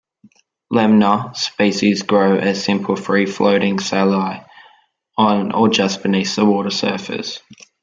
"Lemna" 0.73 1.37
species 1.37 2.01
grow 2.01 2.35
as 2.39 2.63
simple 2.63 2.95
free-floating 2.95 3.77
thalli 3.77 4.43
on 5.15 5.51
or 5.51 5.69
just 5.69 6.01
beneath 6.01 6.35
the 6.35 6.43
water 6.43 6.71
surface. 6.71 7.39